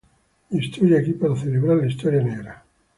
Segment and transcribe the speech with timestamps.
[0.49, 2.63] Y estoy aquí para celebrar la historia negra.